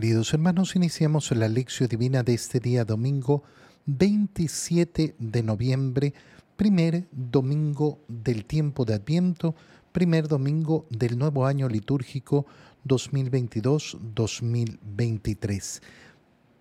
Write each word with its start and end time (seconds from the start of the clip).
queridos 0.00 0.32
hermanos, 0.32 0.76
iniciamos 0.76 1.32
la 1.32 1.48
lección 1.48 1.88
divina 1.88 2.22
de 2.22 2.32
este 2.32 2.60
día 2.60 2.84
domingo 2.84 3.42
27 3.86 5.16
de 5.18 5.42
noviembre, 5.42 6.14
primer 6.56 7.08
domingo 7.10 7.98
del 8.06 8.44
tiempo 8.44 8.84
de 8.84 8.94
Adviento, 8.94 9.56
primer 9.90 10.28
domingo 10.28 10.86
del 10.88 11.18
nuevo 11.18 11.46
año 11.46 11.68
litúrgico 11.68 12.46
2022-2023. 12.86 15.82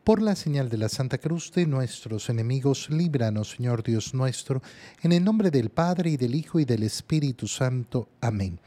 Por 0.03 0.23
la 0.23 0.35
señal 0.35 0.69
de 0.69 0.79
la 0.79 0.89
Santa 0.89 1.19
Cruz 1.19 1.51
de 1.51 1.67
nuestros 1.67 2.31
enemigos, 2.31 2.89
líbranos, 2.89 3.51
Señor 3.51 3.83
Dios 3.83 4.15
nuestro, 4.15 4.63
en 5.03 5.11
el 5.11 5.23
nombre 5.23 5.51
del 5.51 5.69
Padre 5.69 6.09
y 6.09 6.17
del 6.17 6.33
Hijo 6.33 6.59
y 6.59 6.65
del 6.65 6.81
Espíritu 6.81 7.47
Santo. 7.47 8.09
Amén. 8.19 8.59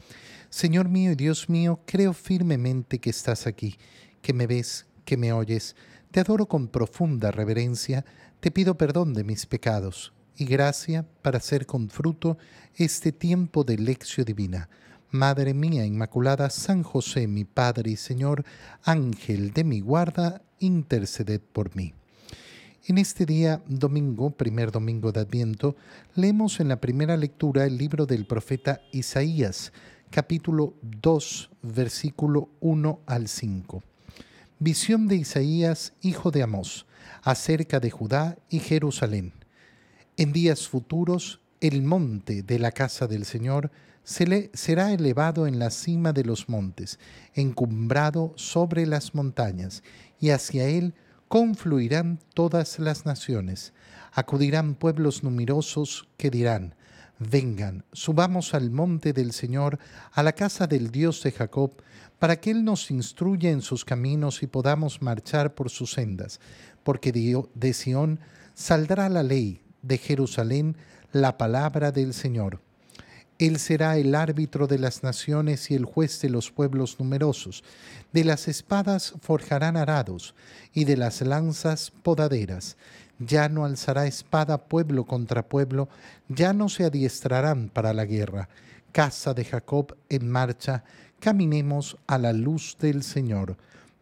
Señor 0.49 0.87
mío 0.87 1.11
y 1.11 1.15
Dios 1.15 1.49
mío, 1.49 1.81
creo 1.85 2.13
firmemente 2.13 2.99
que 2.99 3.09
estás 3.09 3.47
aquí 3.47 3.75
que 4.21 4.33
me 4.33 4.47
ves, 4.47 4.85
que 5.05 5.17
me 5.17 5.33
oyes, 5.33 5.75
te 6.11 6.19
adoro 6.19 6.45
con 6.45 6.67
profunda 6.67 7.31
reverencia, 7.31 8.05
te 8.39 8.51
pido 8.51 8.77
perdón 8.77 9.13
de 9.13 9.23
mis 9.23 9.45
pecados 9.45 10.13
y 10.37 10.45
gracia 10.45 11.05
para 11.21 11.37
hacer 11.37 11.65
con 11.65 11.89
fruto 11.89 12.37
este 12.75 13.11
tiempo 13.11 13.63
de 13.63 13.77
lección 13.77 14.25
divina. 14.25 14.69
Madre 15.11 15.53
mía 15.53 15.85
Inmaculada, 15.85 16.49
San 16.49 16.83
José, 16.83 17.27
mi 17.27 17.43
Padre 17.43 17.91
y 17.91 17.95
Señor, 17.97 18.45
Ángel 18.83 19.51
de 19.51 19.63
mi 19.63 19.81
guarda, 19.81 20.41
interceded 20.59 21.41
por 21.41 21.75
mí. 21.75 21.93
En 22.85 22.97
este 22.97 23.25
día, 23.25 23.61
domingo, 23.67 24.31
primer 24.31 24.71
domingo 24.71 25.11
de 25.11 25.19
Adviento, 25.19 25.75
leemos 26.15 26.59
en 26.59 26.69
la 26.69 26.81
primera 26.81 27.17
lectura 27.17 27.65
el 27.65 27.77
libro 27.77 28.05
del 28.05 28.25
profeta 28.25 28.81
Isaías, 28.91 29.71
capítulo 30.09 30.73
2, 30.81 31.51
versículo 31.61 32.49
1 32.59 33.01
al 33.05 33.27
5. 33.27 33.83
Visión 34.63 35.07
de 35.07 35.15
Isaías, 35.15 35.93
hijo 36.03 36.29
de 36.29 36.43
Amós, 36.43 36.85
acerca 37.23 37.79
de 37.79 37.89
Judá 37.89 38.37
y 38.47 38.59
Jerusalén. 38.59 39.33
En 40.17 40.33
días 40.33 40.67
futuros, 40.67 41.41
el 41.61 41.81
monte 41.81 42.43
de 42.43 42.59
la 42.59 42.71
casa 42.71 43.07
del 43.07 43.25
Señor 43.25 43.71
se 44.03 44.27
le 44.27 44.51
será 44.53 44.93
elevado 44.93 45.47
en 45.47 45.57
la 45.57 45.71
cima 45.71 46.13
de 46.13 46.25
los 46.25 46.47
montes, 46.47 46.99
encumbrado 47.33 48.33
sobre 48.35 48.85
las 48.85 49.15
montañas, 49.15 49.81
y 50.19 50.29
hacia 50.29 50.65
él 50.65 50.93
confluirán 51.27 52.19
todas 52.35 52.77
las 52.77 53.03
naciones. 53.03 53.73
Acudirán 54.11 54.75
pueblos 54.75 55.23
numerosos 55.23 56.07
que 56.17 56.29
dirán, 56.29 56.75
Vengan, 57.29 57.85
subamos 57.93 58.55
al 58.55 58.71
monte 58.71 59.13
del 59.13 59.31
Señor, 59.31 59.77
a 60.11 60.23
la 60.23 60.33
casa 60.33 60.65
del 60.65 60.89
Dios 60.89 61.21
de 61.21 61.31
Jacob, 61.31 61.71
para 62.17 62.41
que 62.41 62.49
Él 62.49 62.63
nos 62.63 62.89
instruya 62.89 63.51
en 63.51 63.61
sus 63.61 63.85
caminos 63.85 64.41
y 64.41 64.47
podamos 64.47 65.03
marchar 65.03 65.53
por 65.53 65.69
sus 65.69 65.91
sendas, 65.93 66.39
porque 66.83 67.11
de 67.11 67.73
Sión 67.73 68.19
saldrá 68.55 69.07
la 69.07 69.21
ley, 69.21 69.61
de 69.83 69.99
Jerusalén 69.99 70.75
la 71.11 71.37
palabra 71.37 71.91
del 71.91 72.15
Señor. 72.15 72.59
Él 73.37 73.59
será 73.59 73.97
el 73.97 74.15
árbitro 74.15 74.65
de 74.65 74.79
las 74.79 75.03
naciones 75.03 75.69
y 75.69 75.75
el 75.75 75.85
juez 75.85 76.21
de 76.21 76.29
los 76.29 76.51
pueblos 76.51 76.99
numerosos. 76.99 77.63
De 78.13 78.23
las 78.23 78.47
espadas 78.47 79.13
forjarán 79.21 79.77
arados 79.77 80.33
y 80.73 80.85
de 80.85 80.97
las 80.97 81.21
lanzas 81.21 81.91
podaderas. 82.03 82.77
Ya 83.25 83.49
no 83.49 83.65
alzará 83.65 84.07
espada 84.07 84.57
pueblo 84.57 85.05
contra 85.05 85.47
pueblo, 85.47 85.89
ya 86.27 86.53
no 86.53 86.69
se 86.69 86.85
adiestrarán 86.85 87.69
para 87.69 87.93
la 87.93 88.05
guerra. 88.05 88.49
Casa 88.91 89.33
de 89.33 89.45
Jacob 89.45 89.95
en 90.09 90.29
marcha, 90.29 90.83
caminemos 91.19 91.97
a 92.07 92.17
la 92.17 92.33
luz 92.33 92.75
del 92.79 93.03
Señor. 93.03 93.57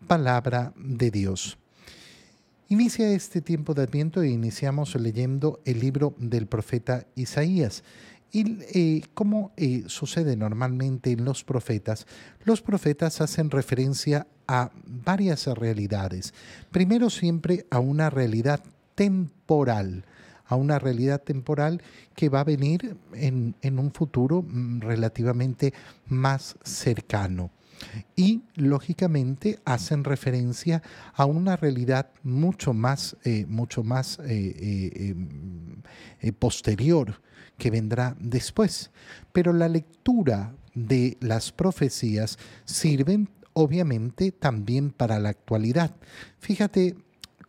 Palabra 0.07 0.71
de 0.77 1.11
Dios. 1.11 1.57
Inicia 2.69 3.11
este 3.11 3.41
tiempo 3.41 3.73
de 3.73 3.81
Adviento 3.81 4.21
e 4.21 4.29
iniciamos 4.29 4.95
leyendo 4.95 5.59
el 5.65 5.79
libro 5.79 6.13
del 6.17 6.47
profeta 6.47 7.05
Isaías. 7.15 7.83
Y 8.31 8.59
eh, 8.73 9.01
como 9.15 9.51
eh, 9.57 9.83
sucede 9.87 10.37
normalmente 10.37 11.11
en 11.11 11.25
los 11.25 11.43
profetas, 11.43 12.05
los 12.45 12.61
profetas 12.61 13.21
hacen 13.21 13.49
referencia 13.49 14.27
a 14.47 14.71
varias 14.85 15.47
realidades. 15.47 16.33
Primero 16.71 17.09
siempre 17.09 17.65
a 17.71 17.79
una 17.79 18.09
realidad 18.09 18.63
temporal, 18.99 20.03
a 20.45 20.57
una 20.57 20.77
realidad 20.77 21.21
temporal 21.21 21.81
que 22.17 22.27
va 22.27 22.41
a 22.41 22.43
venir 22.43 22.97
en, 23.13 23.55
un 23.63 23.91
futuro 23.93 24.41
mm, 24.41 24.81
relativamente 24.81 25.73
más 26.07 26.57
cercano 26.65 27.49
y 28.17 28.41
lógicamente 28.55 29.57
hacen 29.63 30.03
referencia 30.03 30.83
a 31.13 31.23
una 31.23 31.55
realidad 31.55 32.09
mucho 32.23 32.73
más, 32.73 33.15
eh, 33.23 33.45
mucho 33.47 33.85
más 33.85 34.19
eh, 34.25 35.15
eh, 36.19 36.31
posterior 36.33 37.21
que 37.57 37.71
vendrá 37.71 38.17
después. 38.19 38.91
Pero 39.31 39.53
la 39.53 39.69
lectura 39.69 40.53
de 40.75 41.15
las 41.21 41.53
profecías 41.53 42.37
sirven 42.65 43.29
obviamente 43.53 44.33
también 44.33 44.91
para 44.91 45.19
la 45.19 45.29
actualidad. 45.29 45.95
Fíjate 46.39 46.97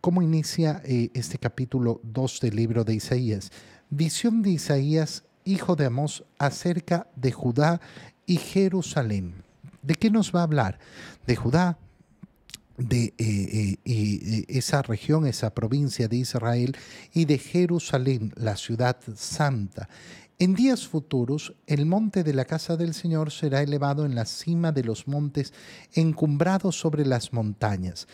¿Cómo 0.01 0.23
inicia 0.23 0.81
eh, 0.83 1.11
este 1.13 1.37
capítulo 1.37 2.01
2 2.01 2.39
del 2.39 2.55
libro 2.55 2.83
de 2.83 2.95
Isaías? 2.95 3.51
Visión 3.91 4.41
de 4.41 4.49
Isaías, 4.49 5.25
hijo 5.45 5.75
de 5.75 5.85
Amós, 5.85 6.23
acerca 6.39 7.05
de 7.15 7.31
Judá 7.31 7.79
y 8.25 8.37
Jerusalén. 8.37 9.43
¿De 9.83 9.93
qué 9.93 10.09
nos 10.09 10.33
va 10.33 10.39
a 10.39 10.43
hablar? 10.43 10.79
De 11.27 11.35
Judá, 11.35 11.77
de 12.79 13.13
eh, 13.19 13.77
eh, 13.85 14.45
esa 14.47 14.81
región, 14.81 15.27
esa 15.27 15.53
provincia 15.53 16.07
de 16.07 16.17
Israel, 16.17 16.75
y 17.13 17.25
de 17.25 17.37
Jerusalén, 17.37 18.33
la 18.35 18.57
ciudad 18.57 18.97
santa. 19.15 19.87
En 20.39 20.55
días 20.55 20.87
futuros, 20.87 21.53
el 21.67 21.85
monte 21.85 22.23
de 22.23 22.33
la 22.33 22.45
casa 22.45 22.75
del 22.75 22.95
Señor 22.95 23.29
será 23.29 23.61
elevado 23.61 24.07
en 24.07 24.15
la 24.15 24.25
cima 24.25 24.71
de 24.71 24.83
los 24.83 25.07
montes, 25.07 25.53
encumbrado 25.93 26.71
sobre 26.71 27.05
las 27.05 27.33
montañas. 27.33 28.07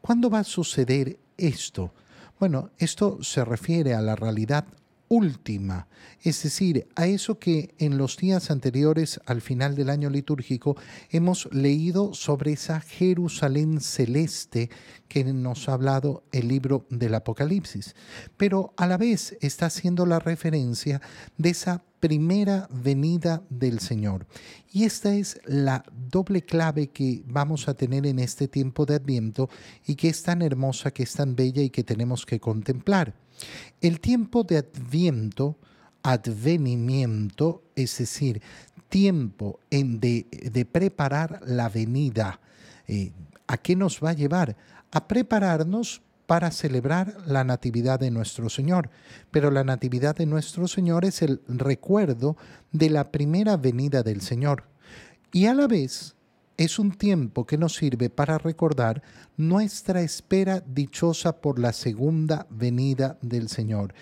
¿Cuándo 0.00 0.30
va 0.30 0.40
a 0.40 0.44
suceder 0.44 1.18
esto? 1.36 1.92
Bueno, 2.38 2.70
esto 2.78 3.22
se 3.22 3.44
refiere 3.44 3.94
a 3.94 4.00
la 4.00 4.16
realidad 4.16 4.66
última, 5.12 5.88
es 6.22 6.42
decir, 6.42 6.88
a 6.96 7.06
eso 7.06 7.38
que 7.38 7.74
en 7.76 7.98
los 7.98 8.16
días 8.16 8.50
anteriores 8.50 9.20
al 9.26 9.42
final 9.42 9.74
del 9.74 9.90
año 9.90 10.08
litúrgico 10.08 10.74
hemos 11.10 11.52
leído 11.52 12.14
sobre 12.14 12.52
esa 12.52 12.80
Jerusalén 12.80 13.82
celeste 13.82 14.70
que 15.08 15.22
nos 15.24 15.68
ha 15.68 15.74
hablado 15.74 16.24
el 16.32 16.48
libro 16.48 16.86
del 16.88 17.14
Apocalipsis, 17.14 17.94
pero 18.38 18.72
a 18.78 18.86
la 18.86 18.96
vez 18.96 19.36
está 19.42 19.66
haciendo 19.66 20.06
la 20.06 20.18
referencia 20.18 21.02
de 21.36 21.50
esa 21.50 21.84
primera 22.02 22.66
venida 22.68 23.44
del 23.48 23.78
Señor. 23.78 24.26
Y 24.72 24.82
esta 24.82 25.14
es 25.14 25.40
la 25.46 25.84
doble 26.10 26.42
clave 26.42 26.88
que 26.88 27.22
vamos 27.26 27.68
a 27.68 27.74
tener 27.74 28.06
en 28.06 28.18
este 28.18 28.48
tiempo 28.48 28.84
de 28.84 28.96
Adviento 28.96 29.48
y 29.86 29.94
que 29.94 30.08
es 30.08 30.20
tan 30.24 30.42
hermosa, 30.42 30.90
que 30.90 31.04
es 31.04 31.12
tan 31.12 31.36
bella 31.36 31.62
y 31.62 31.70
que 31.70 31.84
tenemos 31.84 32.26
que 32.26 32.40
contemplar. 32.40 33.14
El 33.80 34.00
tiempo 34.00 34.42
de 34.42 34.58
Adviento, 34.58 35.56
advenimiento, 36.02 37.62
es 37.76 37.96
decir, 37.98 38.42
tiempo 38.88 39.60
de, 39.70 40.66
preparar 40.72 41.40
la 41.46 41.68
venida. 41.68 42.40
Eh, 42.88 43.12
¿A 43.46 43.56
qué 43.58 43.76
nos 43.76 44.00
va 44.02 44.10
a 44.10 44.14
llevar? 44.14 44.56
A 44.90 45.06
prepararnos 45.06 46.02
para 46.26 46.50
celebrar 46.50 47.16
la 47.26 47.44
Natividad 47.44 48.00
de 48.00 48.10
nuestro 48.10 48.48
Señor. 48.48 48.90
Pero 49.30 49.50
la 49.50 49.64
Natividad 49.64 50.16
de 50.16 50.26
nuestro 50.26 50.68
Señor 50.68 51.04
es 51.04 51.22
el 51.22 51.40
recuerdo 51.48 52.36
de 52.72 52.90
la 52.90 53.10
primera 53.10 53.56
venida 53.56 54.02
del 54.02 54.20
Señor. 54.20 54.64
Y 55.32 55.46
a 55.46 55.54
la 55.54 55.66
vez 55.66 56.14
es 56.56 56.78
un 56.78 56.92
tiempo 56.92 57.46
que 57.46 57.58
nos 57.58 57.74
sirve 57.74 58.10
para 58.10 58.38
recordar 58.38 59.02
nuestra 59.36 60.02
espera 60.02 60.62
dichosa 60.66 61.40
por 61.40 61.58
la 61.58 61.72
segunda 61.72 62.46
venida 62.50 63.18
del 63.22 63.48
Señor. 63.48 63.94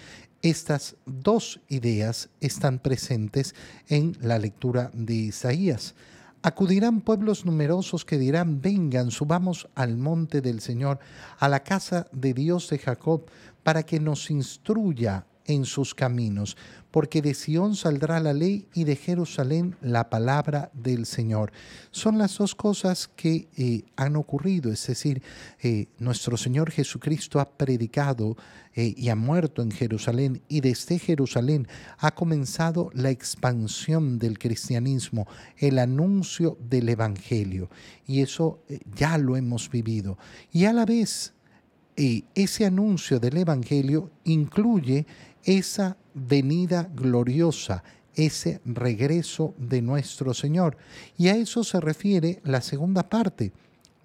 Estas 0.42 0.96
dos 1.06 1.60
ideas 1.68 2.30
están 2.40 2.78
presentes 2.78 3.54
en 3.88 4.16
la 4.20 4.38
lectura 4.38 4.90
de 4.94 5.14
Isaías. 5.14 5.94
Acudirán 6.42 7.02
pueblos 7.02 7.44
numerosos 7.44 8.06
que 8.06 8.16
dirán, 8.16 8.62
vengan, 8.62 9.10
subamos 9.10 9.68
al 9.74 9.98
monte 9.98 10.40
del 10.40 10.60
Señor, 10.60 10.98
a 11.38 11.48
la 11.48 11.62
casa 11.62 12.06
de 12.12 12.32
Dios 12.32 12.70
de 12.70 12.78
Jacob, 12.78 13.26
para 13.62 13.82
que 13.82 14.00
nos 14.00 14.30
instruya 14.30 15.26
en 15.50 15.64
sus 15.64 15.94
caminos, 15.96 16.56
porque 16.92 17.22
de 17.22 17.34
Sión 17.34 17.74
saldrá 17.74 18.20
la 18.20 18.32
ley 18.32 18.68
y 18.72 18.84
de 18.84 18.94
Jerusalén 18.94 19.76
la 19.80 20.08
palabra 20.08 20.70
del 20.74 21.06
Señor. 21.06 21.52
Son 21.90 22.18
las 22.18 22.38
dos 22.38 22.54
cosas 22.54 23.08
que 23.16 23.48
eh, 23.56 23.82
han 23.96 24.14
ocurrido, 24.14 24.72
es 24.72 24.86
decir, 24.86 25.22
eh, 25.60 25.86
nuestro 25.98 26.36
Señor 26.36 26.70
Jesucristo 26.70 27.40
ha 27.40 27.50
predicado 27.50 28.36
eh, 28.74 28.94
y 28.96 29.08
ha 29.08 29.16
muerto 29.16 29.62
en 29.62 29.72
Jerusalén 29.72 30.42
y 30.48 30.60
desde 30.60 31.00
Jerusalén 31.00 31.66
ha 31.98 32.12
comenzado 32.14 32.90
la 32.94 33.10
expansión 33.10 34.20
del 34.20 34.38
cristianismo, 34.38 35.26
el 35.58 35.80
anuncio 35.80 36.56
del 36.60 36.88
Evangelio. 36.88 37.70
Y 38.06 38.22
eso 38.22 38.60
ya 38.94 39.18
lo 39.18 39.36
hemos 39.36 39.68
vivido. 39.68 40.16
Y 40.52 40.66
a 40.66 40.72
la 40.72 40.84
vez, 40.84 41.34
ese 42.34 42.64
anuncio 42.64 43.20
del 43.20 43.36
Evangelio 43.36 44.10
incluye 44.24 45.06
esa 45.44 45.96
venida 46.14 46.88
gloriosa, 46.94 47.82
ese 48.14 48.60
regreso 48.64 49.54
de 49.58 49.82
nuestro 49.82 50.32
Señor. 50.32 50.76
Y 51.18 51.28
a 51.28 51.36
eso 51.36 51.62
se 51.62 51.80
refiere 51.80 52.40
la 52.44 52.62
segunda 52.62 53.08
parte, 53.08 53.52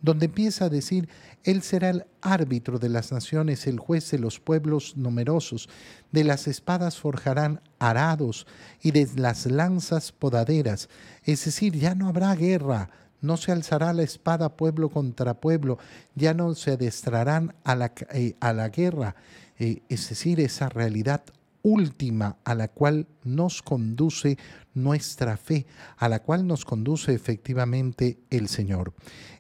donde 0.02 0.26
empieza 0.26 0.66
a 0.66 0.70
decir, 0.70 1.08
Él 1.44 1.62
será 1.62 1.90
el 1.90 2.06
árbitro 2.22 2.80
de 2.80 2.90
las 2.90 3.12
naciones, 3.12 3.66
el 3.66 3.80
juez 3.80 4.12
de 4.12 4.20
los 4.20 4.40
pueblos 4.40 4.98
numerosos, 4.98 5.70
de 6.12 6.26
las 6.26 6.48
espadas 6.48 6.98
forjarán 6.98 7.62
arados 7.80 8.46
y 8.82 8.92
de 8.92 9.08
las 9.16 9.46
lanzas 9.46 10.12
podaderas. 10.12 10.90
Es 11.24 11.46
decir, 11.46 11.78
ya 11.78 11.96
no 11.96 12.10
habrá 12.10 12.36
guerra, 12.36 12.90
no 13.26 13.38
se 13.38 13.52
alzará 13.52 13.94
la 13.94 14.04
espada 14.04 14.56
pueblo 14.56 14.90
contra 14.90 15.40
pueblo, 15.40 15.78
ya 16.16 16.34
no 16.34 16.54
se 16.56 16.72
adestrarán 16.72 17.56
a 17.64 17.76
la, 17.76 17.94
eh, 18.14 18.36
a 18.40 18.54
la 18.54 18.70
guerra, 18.70 19.16
eh, 19.58 19.82
es 19.90 20.10
decir, 20.10 20.40
esa 20.40 20.70
realidad 20.70 21.24
última 21.66 22.38
a 22.44 22.54
la 22.54 22.68
cual 22.68 23.08
nos 23.24 23.64
conduce 23.64 24.38
nuestra 24.76 25.36
fe, 25.36 25.66
a 25.98 26.08
la 26.08 26.22
cual 26.22 26.46
nos 26.46 26.64
conduce 26.64 27.14
efectivamente 27.14 28.20
el 28.30 28.48
Señor. 28.50 28.94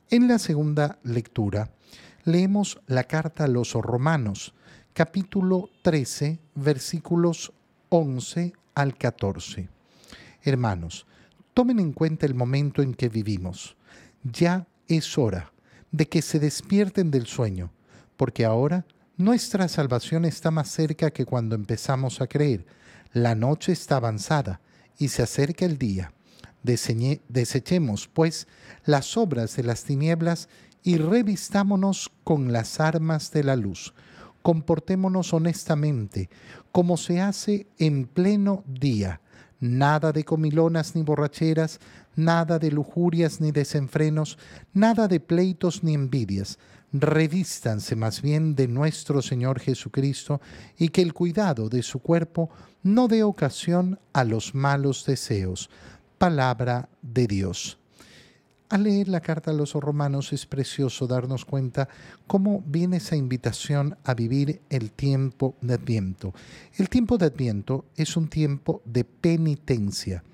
En 0.10 0.28
la 0.28 0.40
segunda 0.40 0.98
lectura 1.04 1.70
leemos 2.24 2.82
la 2.88 3.04
carta 3.04 3.44
a 3.44 3.48
los 3.48 3.74
romanos, 3.74 4.56
capítulo 4.94 5.70
13, 5.84 6.40
versículos 6.56 7.54
11 7.90 8.54
al 8.74 8.98
14. 8.98 9.70
Hermanos, 10.42 11.06
tomen 11.54 11.80
en 11.80 11.94
cuenta 11.94 12.26
el 12.26 12.34
momento 12.34 12.82
en 12.82 12.96
que 12.96 13.10
vivimos. 13.10 13.75
Ya 14.32 14.68
es 14.88 15.18
hora 15.20 15.52
de 15.92 16.08
que 16.08 16.24
se 16.24 16.40
despierten 16.40 17.12
del 17.12 17.28
sueño, 17.28 17.72
porque 18.18 18.44
ahora 18.44 18.86
nuestra 19.18 19.68
salvación 19.68 20.26
está 20.26 20.50
más 20.50 20.70
cerca 20.70 21.12
que 21.12 21.26
cuando 21.26 21.56
empezamos 21.56 22.22
a 22.22 22.28
creer. 22.28 22.66
La 23.14 23.36
noche 23.36 23.72
está 23.72 23.98
avanzada 23.98 24.62
y 24.98 25.10
se 25.10 25.22
acerca 25.22 25.66
el 25.66 25.78
día. 25.78 26.12
desechemos, 26.64 28.08
pues, 28.08 28.48
las 28.84 29.16
obras 29.16 29.56
de 29.56 29.64
las 29.64 29.84
tinieblas 29.84 30.50
y 30.82 30.98
revistámonos 30.98 32.12
con 32.24 32.52
las 32.52 32.80
armas 32.80 33.32
de 33.32 33.44
la 33.44 33.56
luz. 33.56 33.94
Comportémonos 34.42 35.34
honestamente, 35.34 36.30
como 36.72 36.98
se 36.98 37.22
hace 37.22 37.68
en 37.78 38.06
pleno 38.06 38.64
día. 38.66 39.22
Nada 39.60 40.12
de 40.12 40.24
comilonas 40.24 40.96
ni 40.96 41.04
borracheras, 41.04 41.80
nada 42.16 42.60
de 42.60 42.72
lujurias 42.72 43.42
ni 43.42 43.52
desenfrenos, 43.52 44.38
nada 44.74 45.08
de 45.08 45.20
pleitos 45.20 45.84
ni 45.84 45.94
envidias 45.94 46.58
revístanse 47.00 47.96
más 47.96 48.22
bien 48.22 48.56
de 48.56 48.68
nuestro 48.68 49.22
Señor 49.22 49.60
Jesucristo 49.60 50.42
y 50.78 50.90
que 50.90 51.02
el 51.02 51.14
cuidado 51.14 51.70
de 51.70 51.84
su 51.84 52.00
cuerpo 52.00 52.50
no 52.84 53.08
dé 53.08 53.24
ocasión 53.24 54.00
a 54.14 54.24
los 54.24 54.56
malos 54.56 55.06
deseos. 55.06 55.70
Palabra 56.18 56.90
de 57.02 57.28
Dios. 57.28 57.78
Al 58.76 58.84
leer 58.84 59.08
la 59.08 59.22
carta 59.22 59.52
a 59.52 59.54
los 59.54 59.72
romanos 59.72 60.34
es 60.34 60.46
precioso 60.46 61.08
darnos 61.08 61.46
cuenta 61.46 61.88
cómo 62.28 62.62
viene 62.68 62.98
esa 62.98 63.16
invitación 63.16 63.98
a 64.04 64.14
vivir 64.14 64.60
el 64.70 64.92
tiempo 64.92 65.56
de 65.62 65.76
Adviento. 65.76 66.34
El 66.76 66.90
tiempo 66.90 67.18
de 67.18 67.28
Adviento 67.28 67.86
es 67.96 68.18
un 68.18 68.28
tiempo 68.28 68.82
de 68.84 69.06
penitencia, 69.06 70.26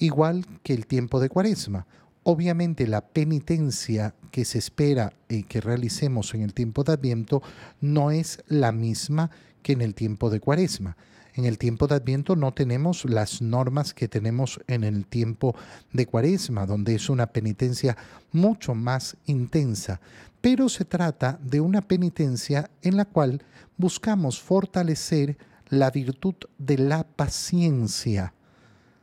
igual 0.00 0.44
que 0.64 0.74
el 0.74 0.88
tiempo 0.88 1.20
de 1.20 1.28
Cuaresma 1.28 1.86
Obviamente 2.24 2.88
la 2.88 3.00
penitencia 3.00 4.12
que 4.32 4.44
se 4.44 4.58
espera 4.58 5.12
y 5.28 5.44
que 5.44 5.60
realicemos 5.60 6.34
en 6.34 6.42
el 6.42 6.54
tiempo 6.54 6.82
de 6.82 6.94
Adviento 6.94 7.42
no 7.80 8.10
es 8.10 8.42
la 8.48 8.72
misma 8.72 9.30
que 9.62 9.72
en 9.72 9.82
el 9.82 9.94
tiempo 9.94 10.30
de 10.30 10.40
Cuaresma. 10.40 10.96
En 11.38 11.44
el 11.44 11.56
tiempo 11.56 11.86
de 11.86 11.94
Adviento 11.94 12.34
no 12.34 12.52
tenemos 12.52 13.04
las 13.04 13.40
normas 13.40 13.94
que 13.94 14.08
tenemos 14.08 14.58
en 14.66 14.82
el 14.82 15.06
tiempo 15.06 15.54
de 15.92 16.04
Cuaresma, 16.04 16.66
donde 16.66 16.96
es 16.96 17.08
una 17.08 17.28
penitencia 17.28 17.96
mucho 18.32 18.74
más 18.74 19.16
intensa, 19.24 20.00
pero 20.40 20.68
se 20.68 20.84
trata 20.84 21.38
de 21.40 21.60
una 21.60 21.80
penitencia 21.80 22.68
en 22.82 22.96
la 22.96 23.04
cual 23.04 23.40
buscamos 23.76 24.42
fortalecer 24.42 25.38
la 25.68 25.92
virtud 25.92 26.34
de 26.58 26.76
la 26.76 27.04
paciencia 27.04 28.34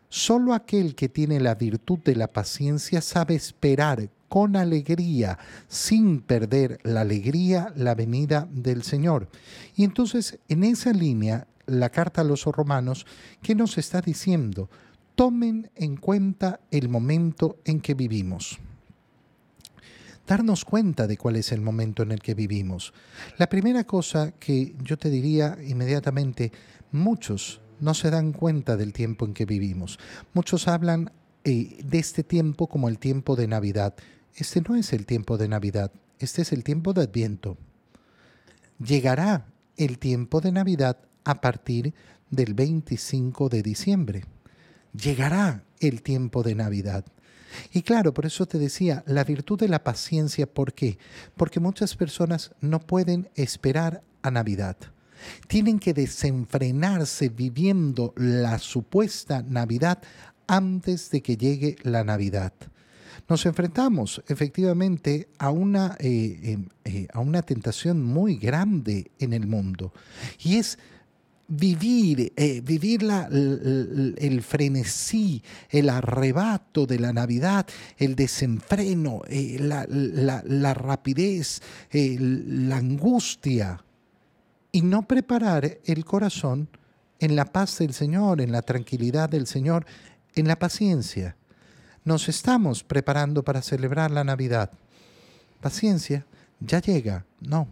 Solo 0.10 0.54
aquel 0.54 0.96
que 0.96 1.10
tiene 1.10 1.42
la 1.42 1.56
virtud 1.56 2.00
de 2.00 2.16
la 2.16 2.32
paciencia 2.32 3.02
sabe 3.02 3.36
esperar 3.36 4.10
con 4.30 4.56
alegría, 4.56 5.38
sin 5.68 6.22
perder 6.22 6.80
la 6.84 7.02
alegría, 7.02 7.74
la 7.76 7.96
venida 7.96 8.48
del 8.50 8.84
Señor. 8.84 9.28
Y 9.76 9.84
entonces, 9.84 10.40
en 10.48 10.64
esa 10.64 10.94
línea, 10.94 11.48
la 11.68 11.90
carta 11.90 12.22
a 12.22 12.24
los 12.24 12.46
romanos, 12.46 13.06
¿qué 13.42 13.56
nos 13.56 13.78
está 13.78 14.02
diciendo? 14.02 14.70
Tomen 15.16 15.70
en 15.76 15.98
cuenta 15.98 16.60
el 16.72 16.90
momento 16.90 17.58
en 17.66 17.80
que 17.80 17.94
vivimos 17.94 18.60
darnos 20.28 20.66
cuenta 20.66 21.08
de 21.08 21.18
cuál 21.18 21.36
es 21.36 21.52
el 21.52 21.62
momento 21.62 22.04
en 22.04 22.12
el 22.12 22.20
que 22.20 22.34
vivimos. 22.34 22.94
La 23.38 23.48
primera 23.48 23.84
cosa 23.84 24.32
que 24.32 24.76
yo 24.82 24.98
te 24.98 25.10
diría 25.10 25.58
inmediatamente, 25.64 26.52
muchos 26.92 27.62
no 27.80 27.94
se 27.94 28.10
dan 28.10 28.32
cuenta 28.32 28.78
del 28.78 28.94
tiempo 28.94 29.26
en 29.26 29.34
que 29.34 29.46
vivimos. 29.46 30.00
Muchos 30.34 30.68
hablan 30.68 31.12
eh, 31.44 31.78
de 31.84 32.00
este 32.00 32.24
tiempo 32.24 32.68
como 32.68 32.90
el 32.90 32.98
tiempo 33.00 33.36
de 33.36 33.48
Navidad. 33.48 33.96
Este 34.36 34.62
no 34.62 34.76
es 34.76 34.94
el 34.94 35.06
tiempo 35.06 35.38
de 35.38 35.48
Navidad, 35.48 35.92
este 36.20 36.42
es 36.42 36.52
el 36.52 36.64
tiempo 36.64 36.94
de 36.94 37.04
Adviento. 37.04 37.58
Llegará 38.80 39.48
el 39.78 40.00
tiempo 40.00 40.42
de 40.42 40.52
Navidad 40.52 40.98
a 41.26 41.42
partir 41.42 41.94
del 42.30 42.54
25 42.54 43.50
de 43.50 43.62
diciembre. 43.62 44.24
Llegará 44.94 45.64
el 45.82 46.02
tiempo 46.02 46.42
de 46.42 46.56
Navidad. 46.56 47.06
Y 47.74 47.82
claro, 47.82 48.14
por 48.14 48.26
eso 48.26 48.46
te 48.46 48.58
decía, 48.58 49.04
la 49.08 49.24
virtud 49.24 49.60
de 49.60 49.68
la 49.68 49.84
paciencia, 49.84 50.46
¿por 50.46 50.74
qué? 50.74 50.98
Porque 51.36 51.60
muchas 51.60 51.96
personas 51.96 52.52
no 52.62 52.80
pueden 52.80 53.30
esperar 53.36 54.02
a 54.22 54.32
Navidad 54.32 54.78
tienen 55.48 55.80
que 55.80 55.94
desenfrenarse 55.94 57.30
viviendo 57.30 58.14
la 58.16 58.60
supuesta 58.60 59.44
Navidad 59.44 60.02
antes 60.48 61.10
de 61.10 61.22
que 61.22 61.38
llegue 61.38 61.78
la 61.84 62.04
Navidad. 62.04 62.54
Nos 63.28 63.46
enfrentamos 63.46 64.22
efectivamente 64.28 65.30
a 65.40 65.50
una, 65.50 65.98
eh, 66.00 66.40
em, 66.44 66.70
eh, 66.84 67.08
a 67.12 67.20
una 67.20 67.42
tentación 67.42 68.04
muy 68.04 68.36
grande 68.36 69.12
en 69.20 69.34
el 69.34 69.48
mundo 69.48 69.94
y 70.40 70.58
es 70.58 70.78
vivir, 71.48 72.34
eh, 72.36 72.62
vivir 72.62 73.02
el, 73.04 74.42
frenesí, 74.42 75.44
el 75.70 75.90
arrebato 75.90 76.86
de 76.86 77.00
la 77.00 77.14
Navidad, 77.14 77.68
el 77.98 78.16
desenfreno, 78.16 79.22
la, 79.30 79.86
la, 79.90 80.74
rapidez, 80.74 81.62
la 81.92 82.78
angustia 82.78 83.84
y 84.72 84.82
no 84.82 85.08
preparar 85.08 85.80
el 85.86 86.04
corazón 86.04 86.68
en 87.20 87.36
la 87.36 87.46
paz 87.46 87.78
del 87.78 87.94
Señor, 87.94 88.42
en 88.42 88.52
la 88.52 88.62
tranquilidad 88.62 89.30
del 89.30 89.48
Señor, 89.48 89.86
en 90.36 90.48
la 90.48 90.60
paciencia. 90.60 91.38
Nos 92.04 92.28
estamos 92.30 92.84
preparando 92.84 93.44
para 93.44 93.62
celebrar 93.62 94.12
la 94.12 94.24
Navidad. 94.24 94.72
Paciencia, 95.62 96.26
ya 96.60 96.82
llega. 96.82 97.26
No, 97.40 97.68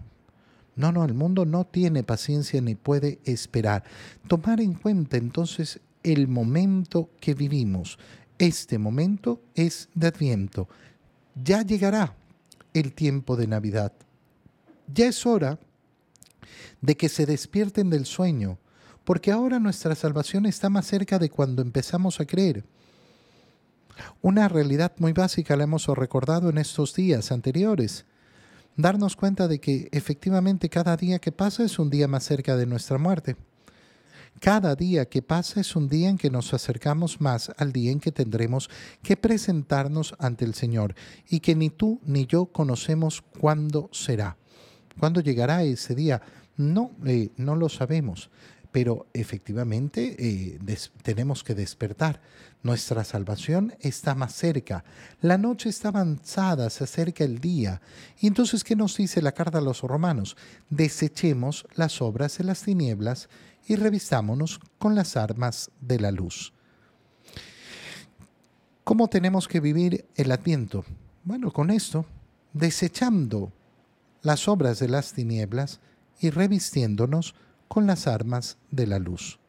no, 0.76 0.92
no, 0.92 1.06
el 1.06 1.14
mundo 1.14 1.46
no 1.46 1.66
tiene 1.66 2.04
paciencia 2.04 2.62
ni 2.62 2.76
puede 2.76 3.20
esperar. 3.26 3.84
Tomar 4.28 4.60
en 4.60 4.74
cuenta 4.74 5.18
entonces 5.18 5.80
el 6.02 6.28
momento 6.28 7.10
que 7.20 7.34
vivimos. 7.34 8.00
Este 8.40 8.78
momento 8.78 9.42
es 9.56 9.90
de 9.94 10.08
Adviento. 10.08 10.68
Ya 11.44 11.62
llegará 11.62 12.16
el 12.74 12.94
tiempo 12.94 13.36
de 13.36 13.48
Navidad. 13.48 13.94
Ya 14.94 15.08
es 15.08 15.26
hora 15.26 15.60
de 16.82 16.98
que 16.98 17.08
se 17.08 17.26
despierten 17.26 17.90
del 17.90 18.06
sueño, 18.06 18.58
porque 19.04 19.32
ahora 19.32 19.60
nuestra 19.60 19.96
salvación 19.96 20.46
está 20.46 20.70
más 20.70 20.88
cerca 20.88 21.20
de 21.20 21.30
cuando 21.30 21.62
empezamos 21.62 22.20
a 22.20 22.26
creer. 22.26 22.66
Una 24.22 24.48
realidad 24.48 24.92
muy 24.98 25.14
básica 25.14 25.56
la 25.56 25.66
hemos 25.66 25.88
recordado 25.88 26.50
en 26.50 26.58
estos 26.58 26.96
días 26.96 27.32
anteriores. 27.32 28.06
Darnos 28.76 29.16
cuenta 29.16 29.48
de 29.48 29.60
que 29.60 29.88
efectivamente 29.92 30.68
cada 30.68 30.98
día 30.98 31.20
que 31.20 31.32
pasa 31.32 31.64
es 31.64 31.78
un 31.78 31.92
día 31.92 32.08
más 32.08 32.24
cerca 32.24 32.58
de 32.58 32.66
nuestra 32.66 32.98
muerte. 32.98 33.36
Cada 34.40 34.76
día 34.76 35.06
que 35.06 35.22
pasa 35.22 35.62
es 35.62 35.76
un 35.76 35.88
día 35.88 36.10
en 36.10 36.18
que 36.18 36.32
nos 36.32 36.54
acercamos 36.54 37.22
más 37.22 37.52
al 37.58 37.72
día 37.72 37.92
en 37.92 38.00
que 38.00 38.12
tendremos 38.12 38.70
que 39.04 39.16
presentarnos 39.16 40.16
ante 40.18 40.44
el 40.44 40.56
Señor 40.56 40.96
y 41.30 41.40
que 41.40 41.56
ni 41.56 41.70
tú 41.70 42.02
ni 42.04 42.26
yo 42.26 42.48
conocemos 42.48 43.22
cuándo 43.40 43.90
será. 43.94 44.38
¿Cuándo 45.00 45.22
llegará 45.22 45.64
ese 45.64 45.94
día? 45.94 46.22
No, 46.58 46.92
eh, 47.06 47.30
no 47.38 47.56
lo 47.56 47.70
sabemos 47.70 48.32
pero 48.74 49.06
efectivamente 49.14 50.16
eh, 50.18 50.60
tenemos 51.04 51.44
que 51.44 51.54
despertar. 51.54 52.20
Nuestra 52.64 53.04
salvación 53.04 53.76
está 53.80 54.16
más 54.16 54.34
cerca. 54.34 54.84
La 55.22 55.38
noche 55.38 55.70
está 55.70 55.90
avanzada, 55.90 56.72
se 56.72 56.84
acerca 56.84 57.24
el 57.24 57.38
día. 57.38 57.82
Y 58.20 58.26
entonces, 58.26 58.64
¿qué 58.64 58.76
nos 58.76 58.98
dice 58.98 59.22
la 59.22 59.32
carta 59.32 59.60
a 59.60 59.62
los 59.62 59.82
romanos? 59.82 60.36
Desechemos 60.72 61.68
las 61.76 62.02
obras 62.02 62.40
de 62.40 62.46
las 62.46 62.64
tinieblas 62.64 63.30
y 63.68 63.76
revistámonos 63.76 64.60
con 64.80 64.96
las 64.96 65.18
armas 65.18 65.70
de 65.80 66.00
la 66.00 66.12
luz. 66.12 66.52
¿Cómo 68.84 69.08
tenemos 69.08 69.48
que 69.48 69.60
vivir 69.60 70.04
el 70.16 70.32
adviento? 70.32 70.84
Bueno, 71.24 71.52
con 71.52 71.70
esto, 71.70 72.08
desechando 72.54 73.54
las 74.24 74.48
obras 74.48 74.80
de 74.80 74.90
las 74.90 75.14
tinieblas 75.14 75.80
y 76.20 76.32
revistiéndonos 76.32 77.36
con 77.74 77.88
las 77.88 78.06
armas 78.06 78.58
de 78.70 78.86
la 78.86 79.00
luz, 79.00 79.40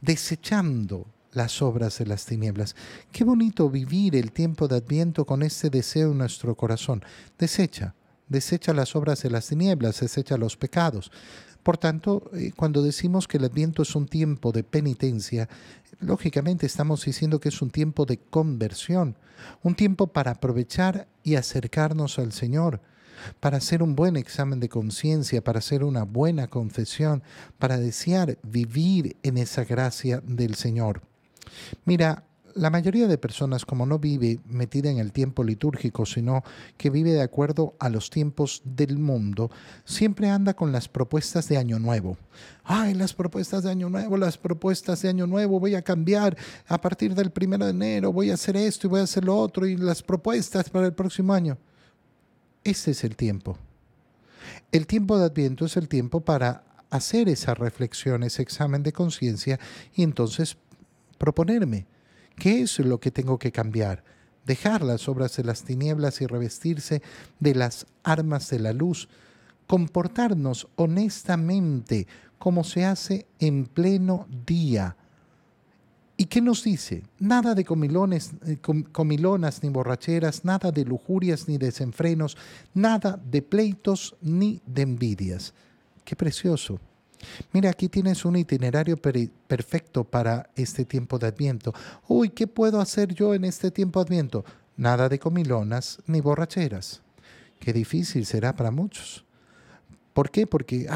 desechando 0.00 1.06
las 1.30 1.62
obras 1.62 1.96
de 1.96 2.06
las 2.06 2.26
tinieblas. 2.26 2.74
Qué 3.12 3.22
bonito 3.22 3.70
vivir 3.70 4.16
el 4.16 4.32
tiempo 4.32 4.66
de 4.66 4.78
Adviento 4.78 5.24
con 5.24 5.44
este 5.44 5.70
deseo 5.70 6.10
en 6.10 6.18
nuestro 6.18 6.56
corazón. 6.56 7.04
Desecha, 7.38 7.94
desecha 8.28 8.74
las 8.74 8.96
obras 8.96 9.22
de 9.22 9.30
las 9.30 9.46
tinieblas, 9.46 10.00
desecha 10.00 10.36
los 10.36 10.56
pecados. 10.56 11.12
Por 11.62 11.78
tanto, 11.78 12.28
eh, 12.34 12.50
cuando 12.56 12.82
decimos 12.82 13.28
que 13.28 13.36
el 13.36 13.44
Adviento 13.44 13.82
es 13.82 13.94
un 13.94 14.08
tiempo 14.08 14.50
de 14.50 14.64
penitencia, 14.64 15.48
lógicamente 16.00 16.66
estamos 16.66 17.04
diciendo 17.04 17.38
que 17.38 17.50
es 17.50 17.62
un 17.62 17.70
tiempo 17.70 18.06
de 18.06 18.18
conversión, 18.18 19.14
un 19.62 19.76
tiempo 19.76 20.08
para 20.08 20.32
aprovechar 20.32 21.06
y 21.22 21.36
acercarnos 21.36 22.18
al 22.18 22.32
Señor 22.32 22.80
para 23.40 23.58
hacer 23.58 23.82
un 23.82 23.96
buen 23.96 24.16
examen 24.16 24.60
de 24.60 24.68
conciencia, 24.68 25.42
para 25.42 25.58
hacer 25.58 25.84
una 25.84 26.04
buena 26.04 26.48
confesión, 26.48 27.22
para 27.58 27.78
desear 27.78 28.38
vivir 28.42 29.16
en 29.22 29.38
esa 29.38 29.64
gracia 29.64 30.22
del 30.26 30.54
Señor. 30.54 31.02
Mira, 31.84 32.24
la 32.56 32.70
mayoría 32.70 33.06
de 33.06 33.18
personas, 33.18 33.66
como 33.66 33.84
no 33.84 33.98
vive 33.98 34.40
metida 34.46 34.90
en 34.90 34.98
el 34.98 35.12
tiempo 35.12 35.44
litúrgico, 35.44 36.06
sino 36.06 36.42
que 36.78 36.88
vive 36.88 37.12
de 37.12 37.22
acuerdo 37.22 37.74
a 37.78 37.90
los 37.90 38.08
tiempos 38.08 38.62
del 38.64 38.98
mundo, 38.98 39.50
siempre 39.84 40.30
anda 40.30 40.54
con 40.54 40.72
las 40.72 40.88
propuestas 40.88 41.48
de 41.48 41.58
Año 41.58 41.78
Nuevo. 41.78 42.16
Ay, 42.64 42.94
las 42.94 43.12
propuestas 43.12 43.62
de 43.62 43.70
Año 43.70 43.90
Nuevo, 43.90 44.16
las 44.16 44.38
propuestas 44.38 45.02
de 45.02 45.10
Año 45.10 45.26
Nuevo, 45.26 45.60
voy 45.60 45.74
a 45.74 45.82
cambiar 45.82 46.36
a 46.66 46.80
partir 46.80 47.14
del 47.14 47.30
primero 47.30 47.66
de 47.66 47.72
enero, 47.72 48.10
voy 48.10 48.30
a 48.30 48.34
hacer 48.34 48.56
esto 48.56 48.86
y 48.86 48.90
voy 48.90 49.00
a 49.00 49.04
hacer 49.04 49.24
lo 49.24 49.36
otro, 49.36 49.66
y 49.66 49.76
las 49.76 50.02
propuestas 50.02 50.70
para 50.70 50.86
el 50.86 50.94
próximo 50.94 51.34
año. 51.34 51.58
Ese 52.66 52.90
es 52.90 53.04
el 53.04 53.14
tiempo. 53.14 53.56
El 54.72 54.88
tiempo 54.88 55.16
de 55.16 55.26
Adviento 55.26 55.66
es 55.66 55.76
el 55.76 55.88
tiempo 55.88 56.22
para 56.22 56.64
hacer 56.90 57.28
esa 57.28 57.54
reflexión, 57.54 58.24
ese 58.24 58.42
examen 58.42 58.82
de 58.82 58.92
conciencia 58.92 59.60
y 59.94 60.02
entonces 60.02 60.56
proponerme 61.16 61.86
qué 62.34 62.62
es 62.62 62.80
lo 62.80 62.98
que 62.98 63.12
tengo 63.12 63.38
que 63.38 63.52
cambiar. 63.52 64.02
Dejar 64.44 64.82
las 64.82 65.08
obras 65.08 65.36
de 65.36 65.44
las 65.44 65.62
tinieblas 65.62 66.20
y 66.20 66.26
revestirse 66.26 67.02
de 67.38 67.54
las 67.54 67.86
armas 68.02 68.50
de 68.50 68.58
la 68.58 68.72
luz. 68.72 69.08
Comportarnos 69.68 70.66
honestamente 70.74 72.08
como 72.36 72.64
se 72.64 72.84
hace 72.84 73.26
en 73.38 73.66
pleno 73.66 74.26
día 74.44 74.96
¿Y 76.16 76.26
qué 76.26 76.40
nos 76.40 76.64
dice? 76.64 77.02
Nada 77.18 77.54
de 77.54 77.64
comilones, 77.64 78.32
eh, 78.46 78.58
comilonas 78.92 79.62
ni 79.62 79.68
borracheras, 79.68 80.44
nada 80.44 80.72
de 80.72 80.84
lujurias 80.84 81.46
ni 81.46 81.58
desenfrenos, 81.58 82.38
nada 82.72 83.20
de 83.22 83.42
pleitos 83.42 84.16
ni 84.22 84.62
de 84.66 84.82
envidias. 84.82 85.52
Qué 86.04 86.16
precioso. 86.16 86.80
Mira, 87.52 87.70
aquí 87.70 87.88
tienes 87.88 88.24
un 88.24 88.36
itinerario 88.36 88.96
perfecto 88.96 90.04
para 90.04 90.48
este 90.54 90.84
tiempo 90.84 91.18
de 91.18 91.26
Adviento. 91.26 91.74
Uy, 92.08 92.30
¿qué 92.30 92.46
puedo 92.46 92.80
hacer 92.80 93.12
yo 93.14 93.34
en 93.34 93.44
este 93.44 93.70
tiempo 93.70 94.00
de 94.00 94.06
Adviento? 94.06 94.44
Nada 94.76 95.08
de 95.08 95.18
comilonas 95.18 95.98
ni 96.06 96.20
borracheras. 96.20 97.02
Qué 97.58 97.72
difícil 97.72 98.24
será 98.24 98.54
para 98.54 98.70
muchos. 98.70 99.25
¿Por 100.16 100.30
qué? 100.30 100.46
Porque 100.46 100.88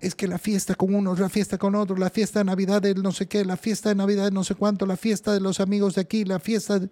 es 0.00 0.14
que 0.14 0.28
la 0.28 0.38
fiesta 0.38 0.76
con 0.76 0.94
unos, 0.94 1.18
la 1.18 1.28
fiesta 1.28 1.58
con 1.58 1.74
otros, 1.74 1.98
la 1.98 2.10
fiesta 2.10 2.38
de 2.38 2.44
Navidad 2.44 2.80
del 2.80 3.02
no 3.02 3.10
sé 3.10 3.26
qué, 3.26 3.44
la 3.44 3.56
fiesta 3.56 3.88
de 3.88 3.96
Navidad 3.96 4.26
de 4.26 4.30
no 4.30 4.44
sé 4.44 4.54
cuánto, 4.54 4.86
la 4.86 4.96
fiesta 4.96 5.32
de 5.32 5.40
los 5.40 5.58
amigos 5.58 5.96
de 5.96 6.02
aquí, 6.02 6.24
la 6.24 6.38
fiesta 6.38 6.78
de... 6.78 6.88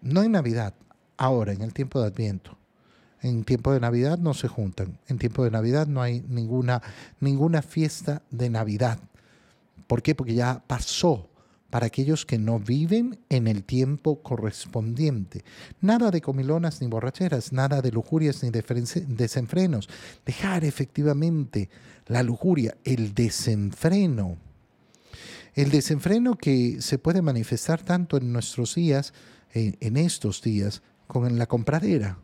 No 0.00 0.20
hay 0.20 0.28
Navidad 0.28 0.74
ahora, 1.16 1.52
en 1.52 1.62
el 1.62 1.72
tiempo 1.72 2.00
de 2.00 2.06
Adviento. 2.06 2.56
En 3.20 3.42
tiempo 3.42 3.72
de 3.72 3.80
Navidad 3.80 4.16
no 4.18 4.32
se 4.32 4.46
juntan. 4.46 4.96
En 5.08 5.18
tiempo 5.18 5.42
de 5.42 5.50
Navidad 5.50 5.88
no 5.88 6.02
hay 6.02 6.20
ninguna, 6.28 6.80
ninguna 7.18 7.60
fiesta 7.60 8.22
de 8.30 8.48
Navidad. 8.48 9.00
¿Por 9.88 10.02
qué? 10.02 10.14
Porque 10.14 10.34
ya 10.34 10.62
pasó 10.68 11.29
para 11.70 11.86
aquellos 11.86 12.26
que 12.26 12.38
no 12.38 12.58
viven 12.58 13.18
en 13.28 13.46
el 13.46 13.64
tiempo 13.64 14.22
correspondiente. 14.22 15.44
Nada 15.80 16.10
de 16.10 16.20
comilonas 16.20 16.80
ni 16.80 16.88
borracheras, 16.88 17.52
nada 17.52 17.80
de 17.80 17.92
lujurias 17.92 18.42
ni 18.42 18.50
desenfrenos. 18.50 19.88
Dejar 20.26 20.64
efectivamente 20.64 21.70
la 22.06 22.22
lujuria, 22.22 22.76
el 22.84 23.14
desenfreno. 23.14 24.36
El 25.54 25.70
desenfreno 25.70 26.36
que 26.36 26.82
se 26.82 26.98
puede 26.98 27.22
manifestar 27.22 27.82
tanto 27.82 28.16
en 28.16 28.32
nuestros 28.32 28.74
días, 28.74 29.14
en 29.52 29.96
estos 29.96 30.42
días, 30.42 30.82
como 31.06 31.26
en 31.26 31.38
la 31.38 31.46
compradera. 31.46 32.18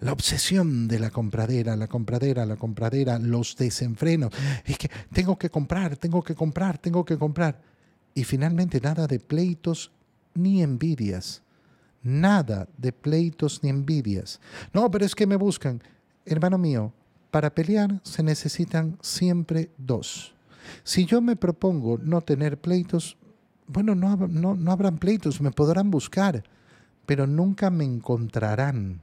La 0.00 0.12
obsesión 0.12 0.88
de 0.88 0.98
la 0.98 1.10
compradera, 1.10 1.76
la 1.76 1.86
compradera, 1.86 2.44
la 2.44 2.56
compradera, 2.56 3.18
los 3.18 3.56
desenfrenos. 3.56 4.32
Es 4.64 4.78
que 4.78 4.90
tengo 5.12 5.38
que 5.38 5.48
comprar, 5.50 5.96
tengo 5.96 6.22
que 6.22 6.34
comprar, 6.34 6.78
tengo 6.78 7.04
que 7.04 7.16
comprar 7.16 7.73
y 8.14 8.24
finalmente 8.24 8.80
nada 8.80 9.06
de 9.06 9.18
pleitos 9.18 9.90
ni 10.34 10.62
envidias. 10.62 11.42
Nada 12.02 12.68
de 12.76 12.92
pleitos 12.92 13.62
ni 13.62 13.70
envidias. 13.70 14.40
No, 14.72 14.90
pero 14.90 15.04
es 15.04 15.14
que 15.14 15.26
me 15.26 15.36
buscan. 15.36 15.82
Hermano 16.26 16.58
mío, 16.58 16.92
para 17.30 17.54
pelear 17.54 18.00
se 18.04 18.22
necesitan 18.22 18.98
siempre 19.00 19.70
dos. 19.78 20.34
Si 20.82 21.04
yo 21.06 21.20
me 21.20 21.36
propongo 21.36 21.98
no 21.98 22.20
tener 22.20 22.60
pleitos, 22.60 23.16
bueno, 23.66 23.94
no, 23.94 24.16
no, 24.16 24.54
no 24.54 24.72
habrán 24.72 24.98
pleitos, 24.98 25.40
me 25.40 25.50
podrán 25.50 25.90
buscar, 25.90 26.44
pero 27.06 27.26
nunca 27.26 27.70
me 27.70 27.84
encontrarán. 27.84 29.00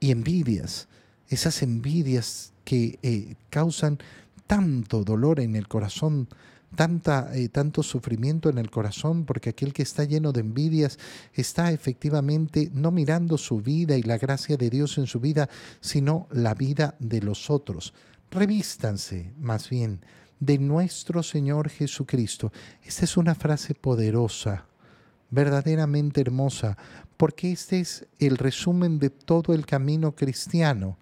Y 0.00 0.10
envidias, 0.10 0.88
esas 1.28 1.62
envidias 1.62 2.52
que 2.64 2.98
eh, 3.02 3.36
causan 3.50 3.98
tanto 4.46 5.04
dolor 5.04 5.40
en 5.40 5.54
el 5.54 5.68
corazón 5.68 6.28
tanta, 6.74 7.30
eh, 7.34 7.48
tanto 7.48 7.82
sufrimiento 7.82 8.48
en 8.48 8.58
el 8.58 8.70
corazón, 8.70 9.24
porque 9.24 9.50
aquel 9.50 9.72
que 9.72 9.82
está 9.82 10.04
lleno 10.04 10.32
de 10.32 10.40
envidias 10.40 10.98
está 11.34 11.72
efectivamente 11.72 12.70
no 12.72 12.90
mirando 12.90 13.38
su 13.38 13.60
vida 13.60 13.96
y 13.96 14.02
la 14.02 14.18
gracia 14.18 14.56
de 14.56 14.70
Dios 14.70 14.98
en 14.98 15.06
su 15.06 15.20
vida, 15.20 15.48
sino 15.80 16.26
la 16.30 16.54
vida 16.54 16.94
de 16.98 17.20
los 17.20 17.50
otros. 17.50 17.94
Revístanse, 18.30 19.32
más 19.38 19.68
bien, 19.68 20.00
de 20.40 20.58
nuestro 20.58 21.22
Señor 21.22 21.68
Jesucristo. 21.68 22.52
Esta 22.82 23.04
es 23.04 23.16
una 23.16 23.34
frase 23.34 23.74
poderosa, 23.74 24.66
verdaderamente 25.30 26.20
hermosa, 26.20 26.76
porque 27.16 27.52
este 27.52 27.80
es 27.80 28.06
el 28.18 28.38
resumen 28.38 28.98
de 28.98 29.10
todo 29.10 29.54
el 29.54 29.66
camino 29.66 30.16
cristiano. 30.16 30.98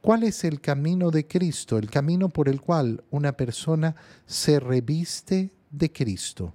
¿Cuál 0.00 0.22
es 0.22 0.44
el 0.44 0.60
camino 0.60 1.10
de 1.10 1.26
Cristo? 1.26 1.76
El 1.76 1.90
camino 1.90 2.28
por 2.28 2.48
el 2.48 2.60
cual 2.60 3.02
una 3.10 3.32
persona 3.32 3.96
se 4.26 4.60
reviste 4.60 5.52
de 5.70 5.92
Cristo. 5.92 6.54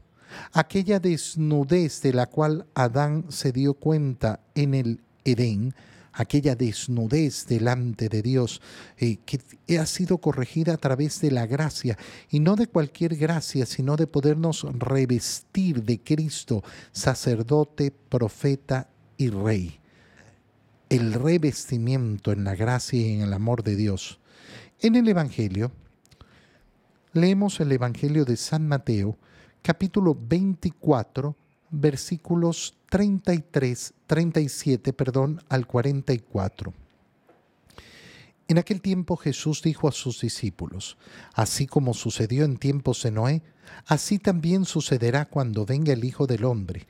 Aquella 0.54 1.00
desnudez 1.00 2.02
de 2.02 2.14
la 2.14 2.28
cual 2.28 2.66
Adán 2.74 3.26
se 3.30 3.52
dio 3.52 3.74
cuenta 3.74 4.40
en 4.56 4.74
el 4.74 5.02
Edén, 5.26 5.76
aquella 6.14 6.56
desnudez 6.56 7.46
delante 7.46 8.08
de 8.08 8.22
Dios 8.22 8.62
eh, 8.98 9.18
que 9.18 9.78
ha 9.78 9.86
sido 9.86 10.20
corregida 10.20 10.74
a 10.74 10.78
través 10.78 11.20
de 11.20 11.32
la 11.32 11.46
gracia 11.46 11.98
y 12.30 12.40
no 12.40 12.56
de 12.56 12.68
cualquier 12.68 13.16
gracia, 13.18 13.66
sino 13.66 13.98
de 13.98 14.08
podernos 14.08 14.66
revestir 14.80 15.84
de 15.84 16.02
Cristo, 16.02 16.64
sacerdote, 16.94 17.92
profeta 17.92 18.90
y 19.18 19.30
rey 19.30 19.83
el 20.94 21.12
revestimiento 21.14 22.32
en 22.32 22.44
la 22.44 22.54
gracia 22.54 23.02
y 23.02 23.14
en 23.16 23.22
el 23.22 23.34
amor 23.34 23.64
de 23.64 23.76
Dios. 23.76 24.20
En 24.80 24.96
el 24.96 25.08
Evangelio, 25.08 25.72
leemos 27.14 27.60
el 27.60 27.72
Evangelio 27.72 28.26
de 28.26 28.38
San 28.38 28.68
Mateo, 28.68 29.18
capítulo 29.64 30.16
24, 30.16 31.36
versículos 31.72 32.76
33, 32.92 33.92
37, 34.06 34.94
perdón, 34.94 35.42
al 35.50 35.66
44. 35.66 36.72
En 38.48 38.60
aquel 38.60 38.80
tiempo 38.80 39.18
Jesús 39.18 39.64
dijo 39.64 39.88
a 39.88 39.92
sus 39.92 40.22
discípulos, 40.22 40.98
así 41.34 41.66
como 41.66 41.96
sucedió 41.96 42.46
en 42.46 42.58
tiempos 42.58 43.02
de 43.02 43.10
Noé, 43.10 43.42
así 43.88 44.20
también 44.20 44.66
sucederá 44.66 45.26
cuando 45.26 45.66
venga 45.66 45.92
el 45.92 46.06
Hijo 46.06 46.28
del 46.28 46.46
Hombre. 46.46 46.86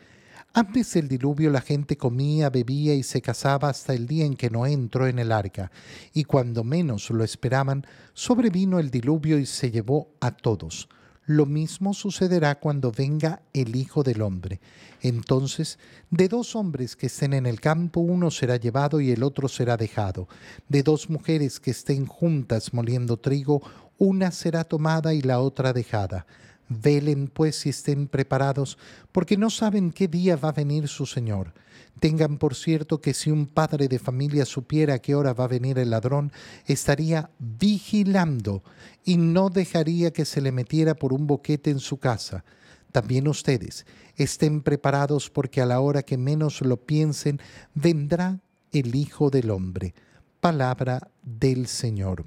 Antes 0.55 0.93
del 0.93 1.07
diluvio 1.07 1.49
la 1.49 1.61
gente 1.61 1.97
comía, 1.97 2.51
bebía 2.51 2.93
y 2.93 3.01
se 3.01 3.23
casaba 3.23 3.69
hasta 3.69 3.95
el 3.95 4.05
día 4.05 4.23
en 4.23 4.35
que 4.35 4.51
Noé 4.51 4.71
entró 4.71 5.07
en 5.07 5.17
el 5.17 5.31
arca, 5.31 5.71
y 6.13 6.25
cuando 6.25 6.63
menos 6.63 7.09
lo 7.09 7.23
esperaban, 7.23 7.87
sobrevino 8.13 8.77
el 8.77 8.91
diluvio 8.91 9.39
y 9.39 9.47
se 9.47 9.71
llevó 9.71 10.09
a 10.21 10.29
todos. 10.29 10.89
Lo 11.25 11.47
mismo 11.47 11.95
sucederá 11.95 12.59
cuando 12.59 12.91
venga 12.91 13.41
el 13.53 13.75
Hijo 13.75 14.03
del 14.03 14.21
Hombre. 14.21 14.61
Entonces, 15.01 15.79
de 16.11 16.27
dos 16.27 16.55
hombres 16.55 16.95
que 16.95 17.07
estén 17.07 17.33
en 17.33 17.47
el 17.47 17.59
campo, 17.59 18.01
uno 18.01 18.29
será 18.29 18.57
llevado 18.57 19.01
y 19.01 19.09
el 19.09 19.23
otro 19.23 19.47
será 19.47 19.75
dejado. 19.75 20.27
De 20.69 20.83
dos 20.83 21.09
mujeres 21.09 21.59
que 21.59 21.71
estén 21.71 22.05
juntas 22.05 22.75
moliendo 22.75 23.17
trigo, 23.17 23.63
una 23.97 24.29
será 24.29 24.65
tomada 24.65 25.15
y 25.15 25.21
la 25.23 25.39
otra 25.39 25.73
dejada. 25.73 26.27
Velen 26.69 27.27
pues 27.27 27.65
y 27.65 27.69
estén 27.69 28.07
preparados, 28.07 28.77
porque 29.11 29.37
no 29.37 29.49
saben 29.49 29.91
qué 29.91 30.07
día 30.07 30.35
va 30.35 30.49
a 30.49 30.53
venir 30.53 30.87
su 30.87 31.05
Señor. 31.05 31.53
Tengan 31.99 32.37
por 32.37 32.55
cierto 32.55 33.01
que 33.01 33.13
si 33.13 33.31
un 33.31 33.45
padre 33.45 33.87
de 33.87 33.99
familia 33.99 34.45
supiera 34.45 34.95
a 34.95 34.99
qué 34.99 35.15
hora 35.15 35.33
va 35.33 35.45
a 35.45 35.49
venir 35.49 35.77
el 35.77 35.91
ladrón, 35.91 36.31
estaría 36.65 37.29
vigilando 37.39 38.63
y 39.05 39.17
no 39.17 39.49
dejaría 39.49 40.11
que 40.11 40.25
se 40.25 40.41
le 40.41 40.51
metiera 40.51 40.95
por 40.95 41.13
un 41.13 41.27
boquete 41.27 41.69
en 41.69 41.79
su 41.79 41.97
casa. 41.97 42.43
También 42.91 43.27
ustedes 43.27 43.85
estén 44.15 44.61
preparados 44.61 45.29
porque 45.29 45.61
a 45.61 45.65
la 45.65 45.79
hora 45.79 46.03
que 46.03 46.17
menos 46.17 46.61
lo 46.61 46.77
piensen, 46.77 47.39
vendrá 47.73 48.39
el 48.71 48.95
Hijo 48.95 49.29
del 49.29 49.49
Hombre. 49.49 49.93
Palabra 50.39 51.09
del 51.23 51.67
Señor. 51.67 52.25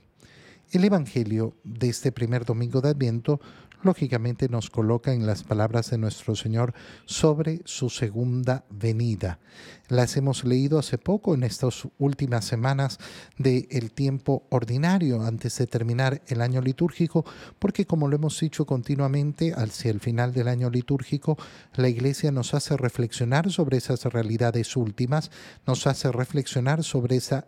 El 0.72 0.84
Evangelio 0.84 1.54
de 1.62 1.88
este 1.88 2.10
primer 2.10 2.44
domingo 2.44 2.80
de 2.80 2.88
Adviento 2.88 3.40
lógicamente 3.82 4.48
nos 4.48 4.70
coloca 4.70 5.12
en 5.12 5.26
las 5.26 5.42
palabras 5.42 5.90
de 5.90 5.98
nuestro 5.98 6.36
Señor 6.36 6.74
sobre 7.04 7.60
su 7.64 7.90
segunda 7.90 8.64
venida. 8.70 9.38
Las 9.88 10.16
hemos 10.16 10.44
leído 10.44 10.78
hace 10.78 10.98
poco 10.98 11.34
en 11.34 11.44
estas 11.44 11.86
últimas 11.98 12.44
semanas 12.44 12.98
del 13.38 13.92
tiempo 13.92 14.46
ordinario 14.50 15.22
antes 15.22 15.58
de 15.58 15.66
terminar 15.66 16.22
el 16.26 16.40
año 16.40 16.60
litúrgico, 16.60 17.24
porque 17.58 17.86
como 17.86 18.08
lo 18.08 18.16
hemos 18.16 18.38
dicho 18.40 18.66
continuamente, 18.66 19.52
hacia 19.54 19.90
el 19.90 20.00
final 20.00 20.32
del 20.32 20.48
año 20.48 20.70
litúrgico, 20.70 21.38
la 21.74 21.88
Iglesia 21.88 22.32
nos 22.32 22.54
hace 22.54 22.76
reflexionar 22.76 23.50
sobre 23.50 23.76
esas 23.76 24.04
realidades 24.04 24.76
últimas, 24.76 25.30
nos 25.66 25.86
hace 25.86 26.10
reflexionar 26.10 26.82
sobre 26.82 27.16
esa 27.16 27.46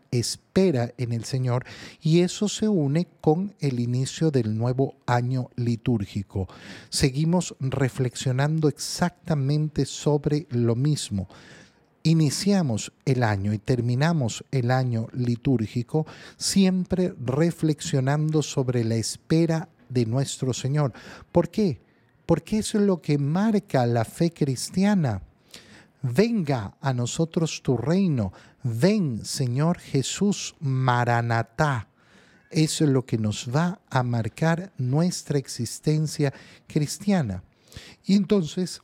en 0.58 1.12
el 1.12 1.24
Señor 1.24 1.64
y 2.02 2.20
eso 2.20 2.48
se 2.48 2.66
une 2.66 3.06
con 3.20 3.54
el 3.60 3.78
inicio 3.78 4.32
del 4.32 4.58
nuevo 4.58 4.96
año 5.06 5.50
litúrgico. 5.54 6.48
Seguimos 6.88 7.54
reflexionando 7.60 8.68
exactamente 8.68 9.86
sobre 9.86 10.46
lo 10.50 10.74
mismo 10.74 11.28
iniciamos 12.04 12.92
el 13.04 13.22
año 13.22 13.52
y 13.52 13.58
terminamos 13.58 14.42
el 14.50 14.70
año 14.70 15.08
litúrgico 15.12 16.06
siempre 16.38 17.12
reflexionando 17.22 18.40
sobre 18.40 18.82
la 18.82 18.94
espera 18.94 19.68
de 19.90 20.06
nuestro 20.06 20.54
Señor. 20.54 20.92
¿Por 21.30 21.50
qué? 21.50 21.82
Porque 22.24 22.58
eso 22.58 22.78
es 22.78 22.84
lo 22.84 23.02
que 23.02 23.18
marca 23.18 23.84
la 23.84 24.06
fe 24.06 24.32
cristiana. 24.32 25.22
Venga 26.02 26.76
a 26.80 26.92
nosotros 26.92 27.62
tu 27.62 27.76
reino. 27.76 28.32
Ven, 28.62 29.24
Señor 29.24 29.78
Jesús 29.78 30.54
Maranatá. 30.60 31.88
Eso 32.50 32.84
es 32.84 32.90
lo 32.90 33.04
que 33.04 33.18
nos 33.18 33.54
va 33.54 33.80
a 33.90 34.02
marcar 34.02 34.72
nuestra 34.78 35.38
existencia 35.38 36.32
cristiana. 36.66 37.42
Y 38.04 38.14
entonces 38.14 38.80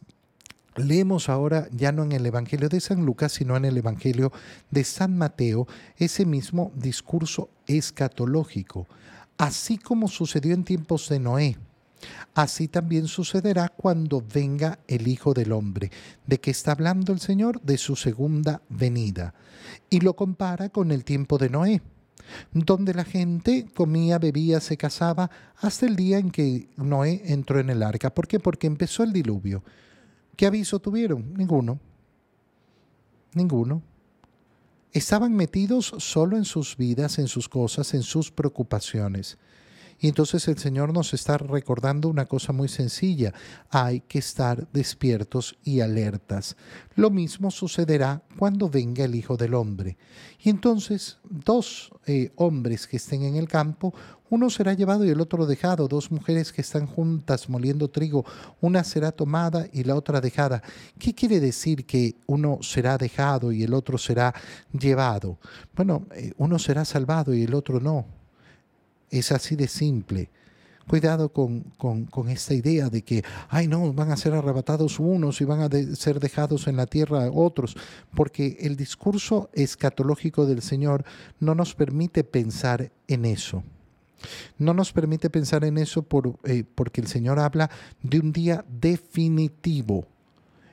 Leemos 0.76 1.28
ahora, 1.28 1.68
ya 1.70 1.92
no 1.92 2.02
en 2.02 2.10
el 2.12 2.26
Evangelio 2.26 2.68
de 2.68 2.80
San 2.80 3.06
Lucas, 3.06 3.32
sino 3.32 3.56
en 3.56 3.64
el 3.64 3.76
Evangelio 3.76 4.32
de 4.70 4.82
San 4.82 5.16
Mateo, 5.16 5.68
ese 5.96 6.26
mismo 6.26 6.72
discurso 6.74 7.48
escatológico. 7.68 8.88
Así 9.38 9.78
como 9.78 10.08
sucedió 10.08 10.52
en 10.52 10.64
tiempos 10.64 11.08
de 11.08 11.20
Noé, 11.20 11.56
así 12.34 12.68
también 12.68 13.06
sucederá 13.06 13.68
cuando 13.68 14.22
venga 14.22 14.78
el 14.86 15.08
Hijo 15.08 15.34
del 15.34 15.52
Hombre. 15.52 15.90
¿De 16.26 16.40
qué 16.40 16.50
está 16.50 16.72
hablando 16.72 17.12
el 17.12 17.20
Señor? 17.20 17.60
De 17.62 17.78
su 17.78 17.96
segunda 17.96 18.62
venida. 18.68 19.34
Y 19.90 20.00
lo 20.00 20.14
compara 20.14 20.68
con 20.68 20.90
el 20.90 21.04
tiempo 21.04 21.38
de 21.38 21.50
Noé 21.50 21.82
donde 22.52 22.94
la 22.94 23.04
gente 23.04 23.66
comía, 23.74 24.18
bebía, 24.18 24.60
se 24.60 24.76
casaba 24.76 25.30
hasta 25.56 25.86
el 25.86 25.96
día 25.96 26.18
en 26.18 26.30
que 26.30 26.68
Noé 26.76 27.22
entró 27.26 27.60
en 27.60 27.70
el 27.70 27.82
arca. 27.82 28.14
¿Por 28.14 28.26
qué? 28.26 28.40
Porque 28.40 28.66
empezó 28.66 29.02
el 29.02 29.12
diluvio. 29.12 29.62
¿Qué 30.36 30.46
aviso 30.46 30.78
tuvieron? 30.78 31.34
Ninguno. 31.34 31.78
Ninguno. 33.34 33.82
Estaban 34.92 35.34
metidos 35.34 35.94
solo 35.98 36.36
en 36.36 36.44
sus 36.44 36.76
vidas, 36.76 37.18
en 37.18 37.28
sus 37.28 37.48
cosas, 37.48 37.94
en 37.94 38.02
sus 38.02 38.30
preocupaciones. 38.30 39.38
Y 39.98 40.08
entonces 40.08 40.46
el 40.48 40.58
Señor 40.58 40.92
nos 40.92 41.14
está 41.14 41.38
recordando 41.38 42.08
una 42.08 42.26
cosa 42.26 42.52
muy 42.52 42.68
sencilla. 42.68 43.32
Hay 43.70 44.00
que 44.00 44.18
estar 44.18 44.68
despiertos 44.72 45.56
y 45.64 45.80
alertas. 45.80 46.56
Lo 46.94 47.10
mismo 47.10 47.50
sucederá 47.50 48.22
cuando 48.38 48.68
venga 48.68 49.04
el 49.04 49.14
Hijo 49.14 49.36
del 49.36 49.54
Hombre. 49.54 49.96
Y 50.42 50.50
entonces 50.50 51.18
dos 51.28 51.90
eh, 52.06 52.32
hombres 52.36 52.86
que 52.86 52.98
estén 52.98 53.22
en 53.22 53.36
el 53.36 53.48
campo, 53.48 53.94
uno 54.30 54.50
será 54.50 54.74
llevado 54.74 55.04
y 55.04 55.10
el 55.10 55.20
otro 55.20 55.46
dejado. 55.46 55.88
Dos 55.88 56.10
mujeres 56.10 56.52
que 56.52 56.62
están 56.62 56.86
juntas 56.86 57.48
moliendo 57.48 57.88
trigo, 57.88 58.24
una 58.60 58.82
será 58.84 59.12
tomada 59.12 59.66
y 59.72 59.84
la 59.84 59.94
otra 59.94 60.20
dejada. 60.20 60.62
¿Qué 60.98 61.14
quiere 61.14 61.40
decir 61.40 61.86
que 61.86 62.16
uno 62.26 62.58
será 62.62 62.98
dejado 62.98 63.52
y 63.52 63.62
el 63.62 63.74
otro 63.74 63.96
será 63.96 64.34
llevado? 64.72 65.38
Bueno, 65.74 66.06
eh, 66.14 66.32
uno 66.36 66.58
será 66.58 66.84
salvado 66.84 67.32
y 67.32 67.44
el 67.44 67.54
otro 67.54 67.80
no 67.80 68.23
es 69.18 69.32
así 69.32 69.56
de 69.56 69.68
simple. 69.68 70.30
Cuidado 70.86 71.30
con, 71.30 71.60
con, 71.78 72.28
esta 72.28 72.52
idea 72.52 72.90
de 72.90 73.02
que, 73.02 73.24
ay 73.48 73.66
no, 73.68 73.94
van 73.94 74.10
a 74.10 74.18
ser 74.18 74.34
arrebatados 74.34 75.00
unos 75.00 75.40
y 75.40 75.44
van 75.44 75.60
a 75.60 75.96
ser 75.96 76.20
dejados 76.20 76.66
en 76.66 76.76
la 76.76 76.86
tierra 76.86 77.30
otros, 77.32 77.74
porque 78.14 78.58
el 78.60 78.76
discurso 78.76 79.48
escatológico 79.54 80.44
del 80.44 80.60
Señor 80.60 81.04
no 81.40 81.54
nos 81.54 81.74
permite 81.74 82.22
pensar 82.22 82.92
en 83.08 83.24
eso. 83.24 83.62
No 84.58 84.74
nos 84.74 84.92
permite 84.92 85.30
pensar 85.30 85.64
en 85.64 85.78
eso 85.78 86.02
por, 86.02 86.38
eh, 86.44 86.64
porque 86.74 87.00
el 87.00 87.06
Señor 87.06 87.38
habla 87.38 87.70
de 88.02 88.20
un 88.20 88.32
día 88.32 88.64
definitivo. 88.68 90.06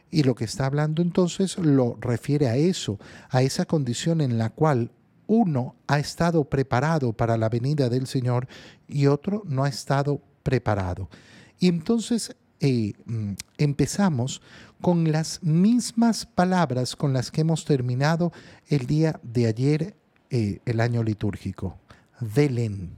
Y 0.09 0.23
lo 0.23 0.35
que 0.35 0.43
está 0.43 0.65
hablando 0.65 1.01
entonces 1.01 1.57
lo 1.57 1.97
refiere 2.01 2.49
a 2.49 2.57
eso, 2.57 2.99
a 3.29 3.43
esa 3.43 3.65
condición 3.65 4.19
en 4.19 4.37
la 4.37 4.49
cual 4.49 4.91
uno 5.31 5.77
ha 5.87 5.97
estado 5.97 6.43
preparado 6.43 7.13
para 7.13 7.37
la 7.37 7.47
venida 7.47 7.87
del 7.87 8.05
Señor 8.05 8.49
y 8.85 9.07
otro 9.07 9.43
no 9.45 9.63
ha 9.63 9.69
estado 9.69 10.21
preparado. 10.43 11.09
Y 11.57 11.69
entonces 11.69 12.35
eh, 12.59 12.91
mm, 13.05 13.35
empezamos 13.57 14.41
con 14.81 15.09
las 15.09 15.41
mismas 15.41 16.25
palabras 16.25 16.97
con 16.97 17.13
las 17.13 17.31
que 17.31 17.41
hemos 17.41 17.63
terminado 17.63 18.33
el 18.67 18.87
día 18.87 19.21
de 19.23 19.47
ayer, 19.47 19.95
eh, 20.31 20.59
el 20.65 20.81
año 20.81 21.01
litúrgico. 21.01 21.79
Velen. 22.19 22.97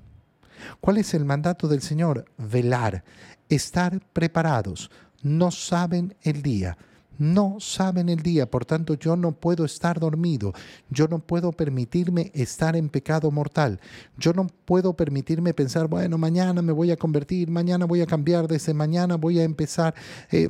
¿Cuál 0.82 0.98
es 0.98 1.13
el 1.13 1.26
mandato 1.26 1.67
del 1.67 1.84
Señor? 1.84 2.26
Velar, 2.38 3.04
estar 3.48 4.00
preparados. 4.12 4.89
No 5.22 5.52
saben 5.52 6.15
el 6.24 6.41
día 6.41 6.80
no 7.17 7.58
saben 7.60 8.10
el 8.10 8.21
día, 8.21 8.49
por 8.49 8.65
tanto 8.65 8.95
yo 8.95 9.15
no 9.15 9.32
puedo 9.32 9.65
estar 9.65 9.99
dormido, 9.99 10.54
yo 10.89 11.08
no 11.08 11.19
puedo 11.19 11.52
permitirme 11.52 12.32
estar 12.34 12.76
en 12.76 12.89
pecado 12.89 13.32
mortal, 13.32 13.80
yo 14.17 14.34
no 14.34 14.47
puedo 14.65 14.93
permitirme 14.93 15.54
pensar, 15.54 15.88
bueno, 15.88 16.17
mañana 16.17 16.62
me 16.62 16.73
voy 16.73 16.91
a 16.91 16.97
convertir, 16.97 17.49
mañana 17.49 17.86
voy 17.86 18.02
a 18.02 18.06
cambiar, 18.06 18.47
desde 18.47 18.73
mañana 18.73 19.15
voy 19.15 19.39
a 19.39 19.43
empezar, 19.43 19.93
eh, 20.32 20.49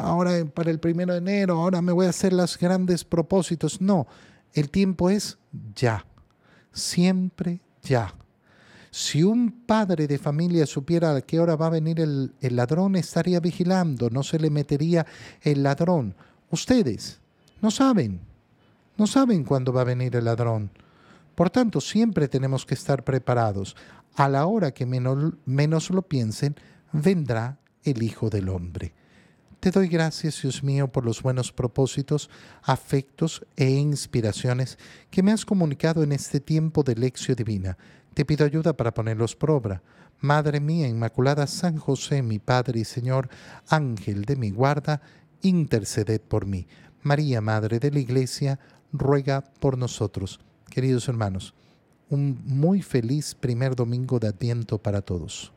ahora 0.00 0.44
para 0.46 0.70
el 0.70 0.80
primero 0.80 1.12
de 1.12 1.18
enero, 1.18 1.60
ahora 1.60 1.82
me 1.82 1.92
voy 1.92 2.06
a 2.06 2.10
hacer 2.10 2.32
los 2.32 2.58
grandes 2.58 3.04
propósitos. 3.04 3.80
No, 3.80 4.06
el 4.52 4.70
tiempo 4.70 5.10
es 5.10 5.38
ya, 5.74 6.06
siempre 6.72 7.60
ya. 7.82 8.14
Si 8.96 9.24
un 9.24 9.50
padre 9.66 10.06
de 10.06 10.18
familia 10.18 10.66
supiera 10.66 11.16
a 11.16 11.20
qué 11.20 11.40
hora 11.40 11.56
va 11.56 11.66
a 11.66 11.70
venir 11.70 11.98
el, 11.98 12.32
ladrón, 12.40 12.94
estaría 12.94 13.40
vigilando, 13.40 14.08
no 14.08 14.22
se 14.22 14.38
le 14.38 14.50
metería 14.50 15.04
el 15.42 15.64
ladrón. 15.64 16.14
Ustedes 16.48 17.18
no 17.60 17.72
saben, 17.72 18.20
no 18.96 19.08
saben 19.08 19.42
cuándo 19.42 19.72
va 19.72 19.80
a 19.80 19.90
venir 19.92 20.14
el 20.14 20.26
ladrón. 20.26 20.70
Por 21.34 21.50
tanto, 21.50 21.80
siempre 21.80 22.28
tenemos 22.28 22.64
que 22.64 22.74
estar 22.74 23.02
preparados. 23.02 23.74
A 24.14 24.28
la 24.28 24.46
hora 24.46 24.70
que 24.70 24.86
menos, 24.86 25.32
menos 25.44 25.90
lo 25.90 26.02
piensen, 26.02 26.54
vendrá 26.92 27.58
el 27.82 28.00
Hijo 28.00 28.30
del 28.30 28.48
Hombre. 28.48 28.94
Te 29.58 29.72
doy 29.72 29.88
gracias, 29.88 30.42
Dios 30.42 30.62
mío, 30.62 30.86
por 30.86 31.04
los 31.04 31.20
buenos 31.20 31.50
propósitos, 31.50 32.30
afectos 32.62 33.44
e 33.56 33.70
inspiraciones 33.70 34.78
que 35.10 35.24
me 35.24 35.32
has 35.32 35.44
comunicado 35.44 36.04
en 36.04 36.12
este 36.12 36.38
tiempo 36.38 36.84
de 36.84 36.94
lección 36.94 37.34
divina 37.34 37.76
te 38.14 38.24
pido 38.24 38.46
ayuda 38.46 38.76
para 38.76 38.94
ponerlos 38.94 39.36
por 39.36 39.50
obra. 39.50 39.82
Madre 40.20 40.60
mía 40.60 40.88
Inmaculada, 40.88 41.46
San 41.46 41.76
José, 41.76 42.22
mi 42.22 42.38
Padre 42.38 42.80
y 42.80 42.84
Señor, 42.84 43.28
Ángel 43.68 44.24
de 44.24 44.36
mi 44.36 44.50
guarda, 44.50 45.02
interceded 45.42 46.20
por 46.20 46.46
mí. 46.46 46.66
María, 47.02 47.40
Madre 47.40 47.78
de 47.78 47.90
la 47.90 47.98
Iglesia, 47.98 48.58
ruega 48.92 49.42
por 49.60 49.76
nosotros. 49.76 50.40
Queridos 50.70 51.08
hermanos, 51.08 51.54
un 52.08 52.40
muy 52.44 52.82
feliz 52.82 53.34
primer 53.34 53.76
domingo 53.76 54.18
de 54.18 54.28
Adviento 54.28 54.78
para 54.78 55.02
todos. 55.02 55.53